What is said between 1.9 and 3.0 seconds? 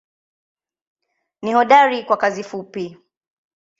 kwa kazi fupi.